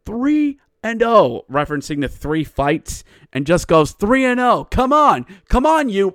[0.07, 4.67] three and oh, referencing the three fights, and just goes three and oh.
[4.71, 6.15] Come on, come on, you,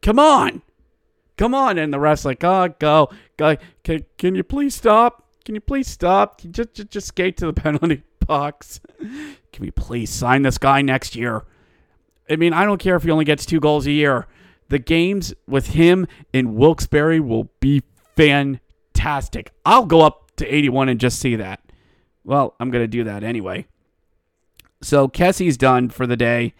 [0.00, 0.62] come on,
[1.36, 1.78] come on.
[1.78, 3.56] And the rest like, oh, go, go.
[3.82, 5.24] Can, can you please stop?
[5.44, 6.42] Can you please stop?
[6.42, 8.80] You Just, just, just skate to the penalty box.
[8.98, 11.44] Can we please sign this guy next year?
[12.30, 14.26] I mean, I don't care if he only gets two goals a year.
[14.68, 17.82] The games with him in Wilkes-Barre will be
[19.04, 19.52] fantastic.
[19.64, 21.60] I'll go up to 81 and just see that.
[22.24, 23.66] Well, I'm going to do that anyway.
[24.80, 26.54] So Kessy's done for the day.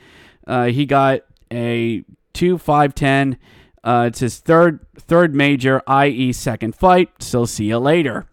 [0.47, 2.05] Uh, he got a
[2.35, 3.39] two five ten.
[3.83, 7.11] Uh, it's his third third major, i.e., second fight.
[7.23, 8.27] So see you later.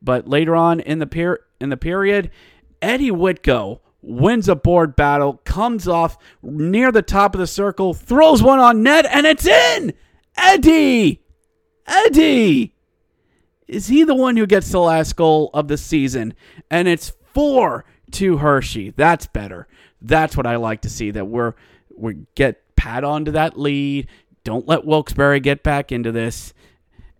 [0.00, 2.30] But later on in the per- in the period,
[2.80, 8.42] Eddie Wittchow wins a board battle, comes off near the top of the circle, throws
[8.42, 9.92] one on net, and it's in.
[10.36, 11.22] Eddie,
[11.86, 12.75] Eddie,
[13.68, 16.34] is he the one who gets the last goal of the season?
[16.70, 18.90] And it's four to Hershey.
[18.90, 19.66] That's better.
[20.00, 21.10] That's what I like to see.
[21.10, 21.54] That we're
[21.96, 24.08] we get pat onto that lead.
[24.44, 26.54] Don't let Wilkes-Barre get back into this.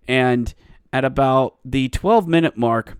[0.06, 0.52] And
[0.92, 2.98] at about the 12 minute mark,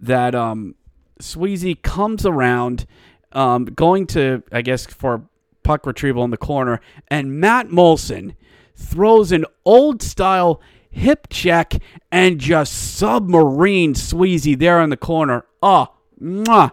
[0.00, 0.74] that um,
[1.20, 2.86] Sweezey comes around,
[3.32, 5.22] um, going to I guess for
[5.62, 8.34] puck retrieval in the corner, and Matt Moulson
[8.74, 10.60] throws an old style
[10.96, 11.74] hip check
[12.10, 15.44] and just submarine Sweezey there in the corner.
[15.62, 15.88] Oh,
[16.20, 16.72] mwah.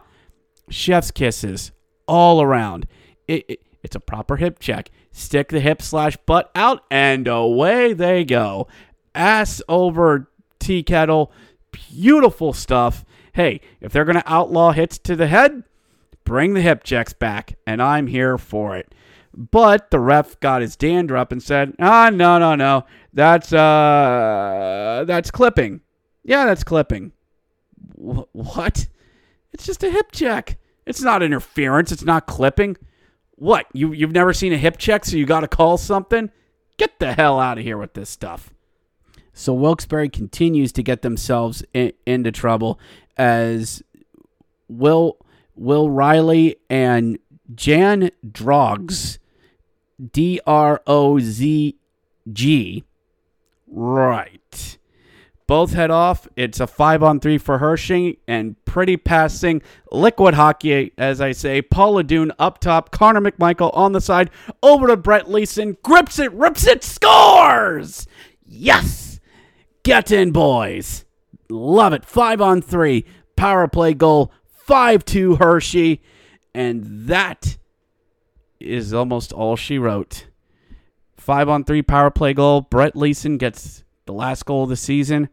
[0.70, 1.72] Chef's kisses
[2.08, 2.88] all around.
[3.28, 4.90] It, it, it's a proper hip check.
[5.12, 8.68] Stick the hip slash butt out, and away they go.
[9.14, 11.32] Ass over tea kettle.
[11.72, 13.06] Beautiful stuff.
[13.34, 15.64] Hey, if they're going to outlaw hits to the head,
[16.24, 18.94] bring the hip checks back, and I'm here for it.
[19.36, 25.04] But the ref got his dander up and said, "Ah, no, no, no, that's uh,
[25.08, 25.82] that's clipping.
[26.24, 27.14] Yeah, that's clipping.
[27.96, 28.88] Wh- what?
[29.52, 30.58] It's just a hip check.
[30.86, 31.92] It's not interference.
[31.92, 32.78] It's not clipping.
[33.36, 33.66] What?
[33.74, 36.30] You you've never seen a hip check, so you got to call something?
[36.78, 38.54] Get the hell out of here with this stuff."
[39.34, 42.80] So Wilkes-Barre continues to get themselves in, into trouble
[43.18, 43.82] as
[44.68, 45.18] Will
[45.56, 47.18] Will Reilly and
[47.56, 49.18] Jan Drozg,
[50.12, 51.78] D R O Z
[52.32, 52.84] G,
[53.68, 54.78] right.
[55.46, 56.28] Both head off.
[56.38, 59.62] It's a five on three for Hershey and pretty passing.
[59.92, 61.62] Liquid hockey, as I say.
[61.62, 62.92] Paul LaDue up top.
[62.92, 64.32] Connor McMichael on the side.
[64.62, 65.78] Over to Brett Leason.
[65.84, 68.08] Grips it, rips it, scores!
[68.46, 69.20] Yes!
[69.84, 71.04] Get in, boys.
[71.50, 72.06] Love it.
[72.06, 73.06] Five on three.
[73.36, 74.32] Power play goal.
[74.66, 76.02] 5 2 Hershey.
[76.56, 77.58] And that
[78.64, 80.28] is almost all she wrote.
[81.18, 82.62] Five on three power play goal.
[82.62, 85.30] Brett Leason gets the last goal of the season.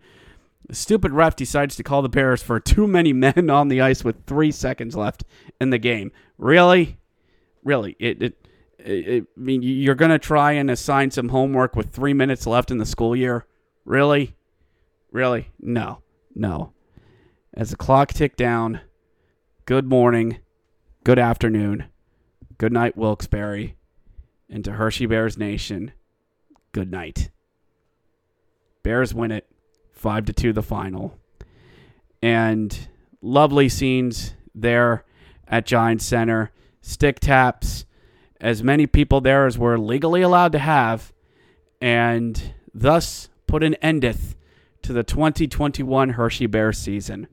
[0.68, 4.04] The stupid ref decides to call the Bears for too many men on the ice
[4.04, 5.24] with three seconds left
[5.60, 6.12] in the game.
[6.38, 6.98] Really?
[7.64, 7.96] Really?
[7.98, 8.46] It, it,
[8.78, 12.70] it I mean, you're going to try and assign some homework with three minutes left
[12.70, 13.46] in the school year?
[13.84, 14.36] Really?
[15.10, 15.50] Really?
[15.58, 16.02] No.
[16.34, 16.72] No.
[17.52, 18.80] As the clock ticked down,
[19.64, 20.38] good morning,
[21.02, 21.86] good afternoon,
[22.60, 23.74] good night, Wilkes-Barre,
[24.50, 25.92] and to Hershey Bears Nation,
[26.72, 27.30] good night.
[28.82, 29.50] Bears win it,
[29.92, 31.16] five to two, the final,
[32.22, 32.88] and
[33.22, 35.06] lovely scenes there
[35.48, 37.86] at Giant Center, stick taps,
[38.42, 41.14] as many people there as were legally allowed to have,
[41.80, 44.36] and thus put an endeth
[44.82, 47.26] to the 2021 Hershey Bears season.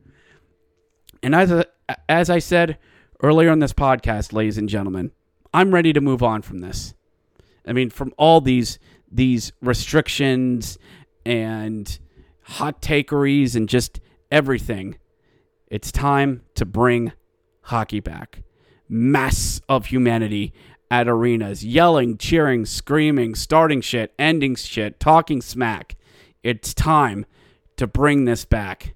[1.22, 1.66] And as
[2.08, 2.78] as I said
[3.22, 5.12] earlier in this podcast, ladies and gentlemen,
[5.54, 6.94] I'm ready to move on from this.
[7.66, 8.80] I mean, from all these
[9.12, 10.78] these restrictions
[11.26, 12.00] and
[12.44, 14.00] hot takeries and just
[14.32, 14.98] everything.
[15.68, 17.12] It's time to bring
[17.62, 18.44] hockey back.
[18.90, 20.54] Mass of humanity
[20.90, 25.98] at arenas, yelling, cheering, screaming, starting shit, ending shit, talking smack.
[26.44, 27.26] It's time
[27.76, 28.96] to bring this back.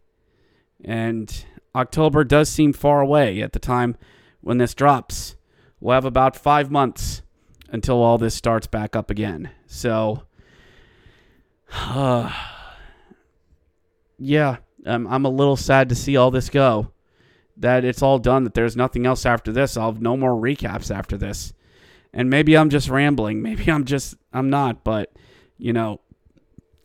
[0.84, 3.98] And October does seem far away at the time
[4.40, 5.36] when this drops.
[5.82, 7.24] We'll have about five months
[7.70, 9.50] until all this starts back up again.
[9.66, 10.24] So,
[11.74, 12.32] uh,
[14.20, 16.92] yeah, I'm, I'm a little sad to see all this go.
[17.58, 19.76] That it's all done, that there's nothing else after this.
[19.76, 21.54] I'll have no more recaps after this.
[22.14, 23.42] And maybe I'm just rambling.
[23.42, 25.14] Maybe I'm just, I'm not, but,
[25.58, 26.02] you know,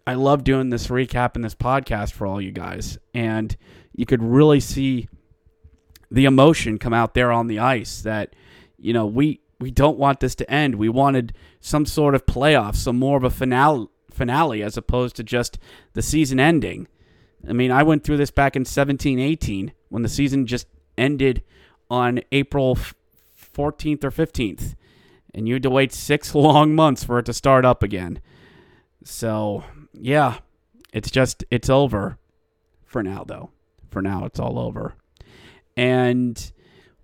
[0.07, 2.97] I love doing this recap and this podcast for all you guys.
[3.13, 3.57] And
[3.93, 5.09] you could really see
[6.11, 8.37] the emotion come out there on the ice that,
[8.79, 10.75] you know, we, we don't want this to end.
[10.75, 15.23] We wanted some sort of playoff, some more of a finale, finale as opposed to
[15.23, 15.59] just
[15.93, 16.89] the season ending.
[17.49, 20.67] I mean, I went through this back in 17 18 when the season just
[20.99, 21.43] ended
[21.91, 24.75] on April 14th or 15th.
[25.35, 28.21] And you had to wait six long months for it to start up again.
[29.05, 30.39] So, yeah,
[30.93, 32.19] it's just, it's over
[32.85, 33.51] for now, though.
[33.91, 34.95] For now, it's all over.
[35.77, 36.53] And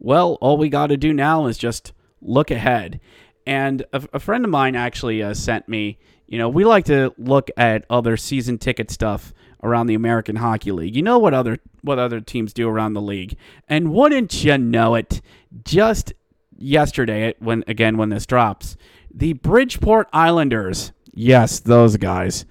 [0.04, 3.00] Well, all we got to do now is just look ahead.
[3.46, 5.96] And a, a friend of mine actually uh, sent me,
[6.26, 9.32] you know, we like to look at other season ticket stuff
[9.62, 10.96] around the American Hockey League.
[10.96, 13.36] You know what other what other teams do around the league.
[13.68, 15.22] And wouldn't you know it,
[15.64, 16.12] just
[16.58, 18.76] yesterday when again when this drops,
[19.14, 22.44] the Bridgeport Islanders, yes, those guys,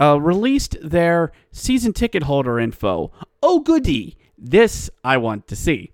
[0.00, 3.10] uh, released their season ticket holder info.
[3.42, 4.16] Oh goody.
[4.38, 5.92] This I want to see.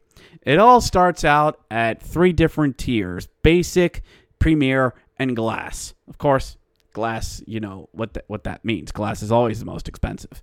[0.49, 4.03] It all starts out at three different tiers basic,
[4.39, 5.93] premier, and glass.
[6.09, 6.57] Of course,
[6.95, 8.91] glass, you know what, th- what that means.
[8.91, 10.43] Glass is always the most expensive.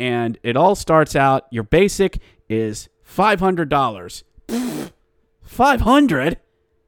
[0.00, 2.18] And it all starts out your basic
[2.48, 4.24] is $500.
[5.42, 6.38] 500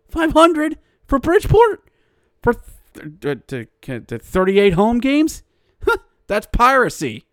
[0.09, 1.89] 500 for Bridgeport?
[2.43, 2.55] For
[3.23, 5.45] th- uh, to 38 home games?
[6.27, 7.27] That's piracy.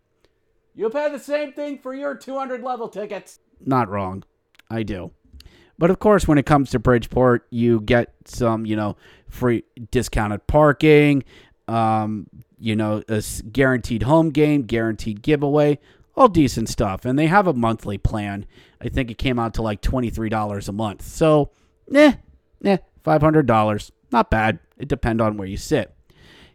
[0.76, 3.40] You pay the same thing for your 200 level tickets.
[3.60, 4.24] Not wrong.
[4.70, 5.12] I do.
[5.78, 8.98] But of course, when it comes to Bridgeport, you get some, you know,
[9.30, 11.24] free discounted parking,
[11.68, 12.28] um,
[12.60, 15.78] you know, a guaranteed home game, guaranteed giveaway,
[16.16, 17.06] all decent stuff.
[17.06, 18.46] And they have a monthly plan.
[18.82, 21.04] I think it came out to like $23 a month.
[21.04, 21.52] So,
[21.94, 22.14] eh,
[22.66, 23.92] eh, $500.
[24.12, 24.60] Not bad.
[24.78, 25.94] It depends on where you sit.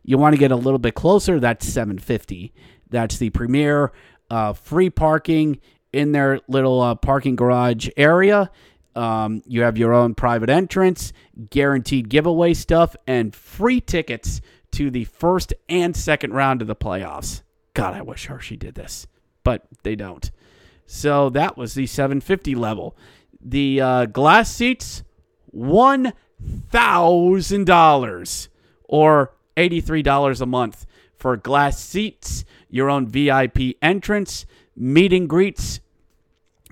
[0.05, 2.53] You want to get a little bit closer, that's 750
[2.91, 3.93] That's the premier
[4.31, 5.61] uh, free parking
[5.93, 8.51] in their little uh, parking garage area.
[8.95, 11.13] Um, you have your own private entrance,
[11.51, 14.41] guaranteed giveaway stuff, and free tickets
[14.73, 17.43] to the first and second round of the playoffs.
[17.75, 19.07] God, I wish Hershey did this,
[19.45, 20.31] but they don't.
[20.87, 22.97] So that was the 750 level.
[23.41, 25.03] The uh, glass seats,
[25.57, 28.49] $1,000
[28.85, 30.87] or $83 a month
[31.17, 34.45] for glass seats, your own VIP entrance,
[34.77, 35.81] meet and greets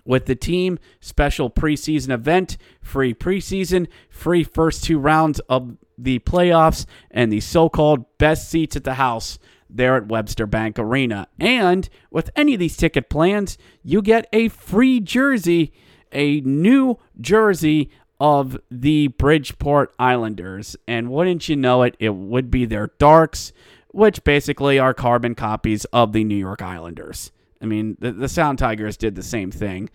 [0.05, 6.86] with the team, special preseason event, free preseason, free first two rounds of the playoffs,
[7.11, 9.38] and the so called best seats at the house
[9.68, 11.28] there at Webster Bank Arena.
[11.38, 15.72] And with any of these ticket plans, you get a free jersey,
[16.12, 20.76] a new jersey of the Bridgeport Islanders.
[20.86, 23.53] And wouldn't you know it, it would be their darks,
[23.88, 27.32] which basically are carbon copies of the New York Islanders.
[27.61, 29.90] I mean, the, the Sound Tigers did the same thing.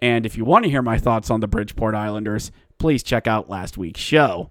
[0.00, 3.50] And if you want to hear my thoughts on the Bridgeport Islanders, please check out
[3.50, 4.50] last week's show.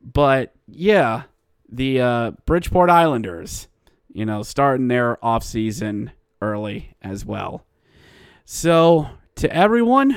[0.00, 1.24] But yeah,
[1.68, 3.68] the uh, Bridgeport Islanders,
[4.12, 7.64] you know, starting their offseason early as well.
[8.44, 10.16] So to everyone,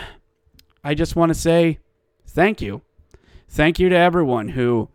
[0.84, 1.80] I just want to say
[2.28, 2.82] thank you.
[3.48, 4.90] Thank you to everyone who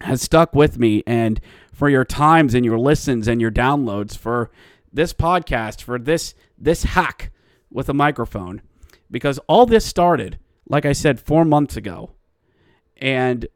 [0.00, 1.40] has stuck with me and
[1.72, 4.50] for your times and your listens and your downloads for
[4.92, 7.30] this podcast, for this this hack
[7.70, 8.62] with a microphone.
[9.10, 10.38] Because all this started,
[10.68, 12.12] like I said, four months ago.
[12.96, 13.48] And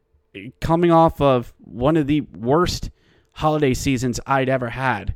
[0.59, 2.89] coming off of one of the worst
[3.33, 5.15] holiday seasons I'd ever had,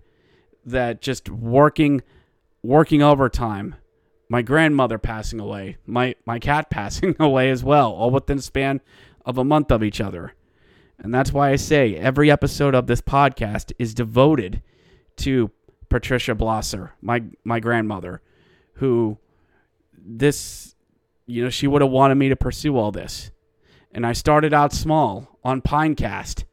[0.65, 2.01] that just working
[2.61, 3.76] working overtime
[4.30, 8.80] my grandmother passing away, my my cat passing away as well, all within the span
[9.26, 10.34] of a month of each other.
[10.99, 14.61] And that's why I say every episode of this podcast is devoted
[15.17, 15.49] to
[15.89, 18.21] Patricia Blosser, my my grandmother,
[18.75, 19.17] who
[19.97, 20.75] this
[21.29, 23.29] you know, she would have wanted me to pursue all this.
[23.91, 26.43] And I started out small on Pinecast.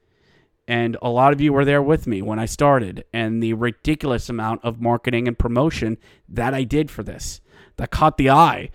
[0.69, 4.29] And a lot of you were there with me when I started, and the ridiculous
[4.29, 5.97] amount of marketing and promotion
[6.29, 7.41] that I did for this
[7.77, 8.71] that caught the eye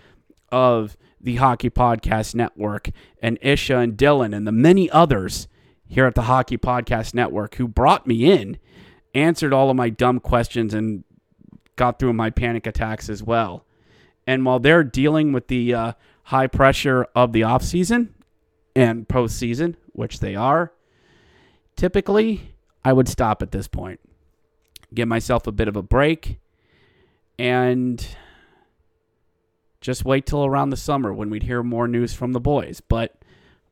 [0.51, 2.89] of the Hockey Podcast Network
[3.21, 5.49] and Isha and Dylan and the many others
[5.85, 8.57] here at the Hockey Podcast Network who brought me in,
[9.13, 11.03] answered all of my dumb questions, and
[11.75, 13.65] got through my panic attacks as well.
[14.27, 15.93] And while they're dealing with the uh,
[16.25, 18.09] high pressure of the offseason
[18.75, 20.71] and postseason, which they are,
[21.75, 22.53] typically
[22.85, 23.99] I would stop at this point,
[24.93, 26.39] give myself a bit of a break,
[27.39, 28.05] and
[29.81, 32.81] just wait till around the summer when we'd hear more news from the boys.
[32.81, 33.15] But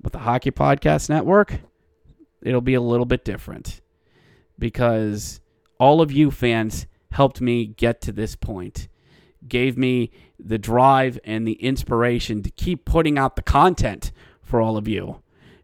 [0.01, 1.59] with the Hockey Podcast Network,
[2.41, 3.81] it'll be a little bit different
[4.60, 5.41] because
[5.80, 8.88] all of you fans helped me get to this point,
[9.47, 14.78] gave me the drive and the inspiration to keep putting out the content for all
[14.78, 15.22] of you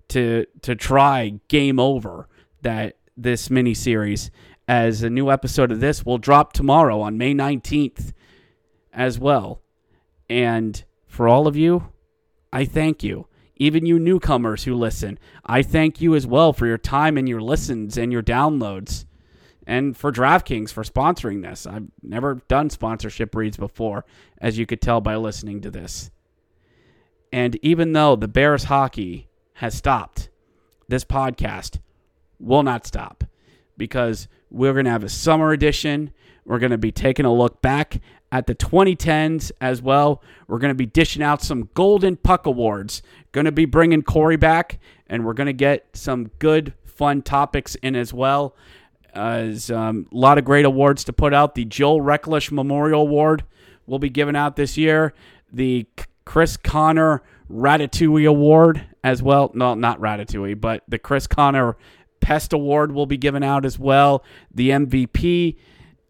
[0.07, 2.27] to to try game over
[2.61, 4.29] that this mini series
[4.67, 8.13] as a new episode of this will drop tomorrow on May 19th
[8.93, 9.61] as well
[10.29, 11.91] and for all of you,
[12.51, 13.27] I thank you.
[13.57, 17.41] Even you newcomers who listen, I thank you as well for your time and your
[17.41, 19.05] listens and your downloads.
[19.67, 21.65] And for DraftKings for sponsoring this.
[21.65, 24.05] I've never done sponsorship reads before,
[24.39, 26.11] as you could tell by listening to this.
[27.31, 30.29] And even though the Bears hockey has stopped,
[30.87, 31.79] this podcast
[32.39, 33.23] will not stop
[33.77, 36.11] because we're going to have a summer edition.
[36.45, 37.99] We're going to be taking a look back
[38.35, 40.21] at the 2010s as well.
[40.47, 43.01] We're going to be dishing out some Golden Puck Awards.
[43.31, 44.77] Going to be bringing Corey back,
[45.07, 48.53] and we're going to get some good, fun topics in as well.
[49.13, 51.55] As um, a lot of great awards to put out.
[51.55, 53.45] The Joel Rechlicz Memorial Award
[53.85, 55.13] will be given out this year.
[55.53, 55.87] The
[56.25, 59.49] Chris Conner Ratatouille Award as well.
[59.53, 61.77] No, not Ratatouille, but the Chris Conner
[62.19, 64.25] Pest Award will be given out as well.
[64.53, 65.55] The MVP,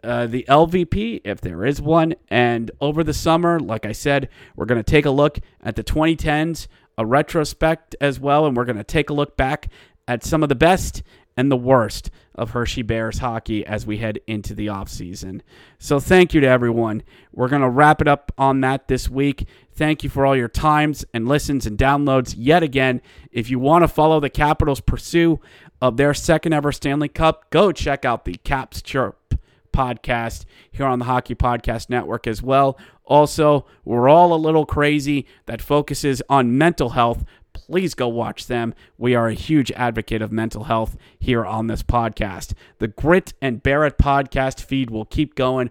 [0.06, 2.16] uh, the LVP, if there is one.
[2.30, 5.84] And over the summer, like I said, we're going to take a look at the
[5.84, 9.70] 2010s, a retrospect as well, and we're going to take a look back
[10.08, 11.01] at some of the best
[11.36, 15.41] and the worst of Hershey Bears hockey as we head into the offseason.
[15.80, 17.03] So thank you to everyone.
[17.34, 19.47] We're going to wrap it up on that this week.
[19.74, 23.01] Thank you for all your times and listens and downloads yet again.
[23.32, 25.39] If you want to follow the Capitals' pursuit
[25.82, 29.36] of their second ever Stanley Cup, go check out the Caps Chirp
[29.76, 32.78] podcast here on the Hockey Podcast Network as well.
[33.03, 37.26] Also, we're all a little crazy that focuses on mental health.
[37.53, 38.73] Please go watch them.
[38.97, 42.53] We are a huge advocate of mental health here on this podcast.
[42.80, 45.69] The Grit and Bear It podcast feed will keep going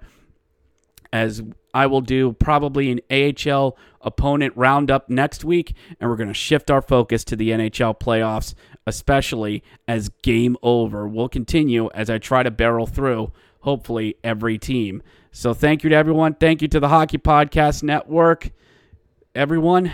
[1.12, 1.42] as
[1.72, 6.70] I will do probably an AHL opponent roundup next week, and we're going to shift
[6.70, 8.54] our focus to the NHL playoffs,
[8.86, 11.06] especially as game over.
[11.08, 13.32] We'll continue as I try to barrel through,
[13.64, 15.02] hopefully, every team.
[15.32, 16.34] So thank you to everyone.
[16.34, 18.50] Thank you to the Hockey Podcast Network.
[19.34, 19.92] Everyone,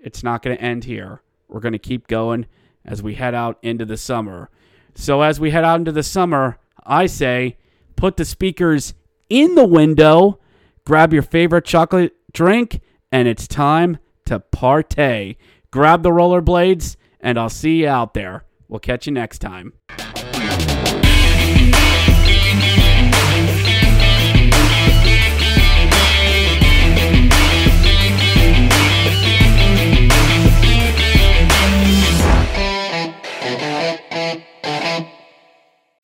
[0.00, 1.22] it's not going to end here.
[1.46, 2.46] We're going to keep going
[2.84, 4.50] as we head out into the summer.
[4.96, 7.56] So as we head out into the summer, I say
[7.94, 8.94] put the speakers
[9.30, 10.40] in the window,
[10.84, 12.80] grab your favorite chocolate drink,
[13.12, 15.36] and it's time to partay.
[15.70, 18.44] Grab the rollerblades, and I'll see you out there.
[18.68, 19.72] We'll catch you next time.